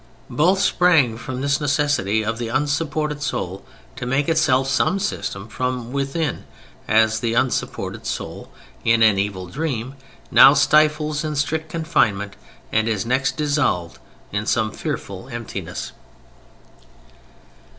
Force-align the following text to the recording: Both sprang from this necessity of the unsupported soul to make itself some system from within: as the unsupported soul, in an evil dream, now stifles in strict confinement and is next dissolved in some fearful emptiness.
Both 0.31 0.61
sprang 0.61 1.15
from 1.15 1.41
this 1.41 1.61
necessity 1.61 2.25
of 2.25 2.39
the 2.39 2.47
unsupported 2.47 3.21
soul 3.21 3.63
to 3.97 4.07
make 4.07 4.27
itself 4.27 4.67
some 4.67 4.97
system 4.97 5.47
from 5.47 5.91
within: 5.91 6.45
as 6.87 7.19
the 7.19 7.35
unsupported 7.35 8.07
soul, 8.07 8.51
in 8.83 9.03
an 9.03 9.19
evil 9.19 9.45
dream, 9.45 9.93
now 10.31 10.55
stifles 10.55 11.23
in 11.23 11.35
strict 11.35 11.69
confinement 11.69 12.35
and 12.71 12.89
is 12.89 13.05
next 13.05 13.37
dissolved 13.37 13.99
in 14.31 14.47
some 14.47 14.71
fearful 14.71 15.29
emptiness. 15.29 15.91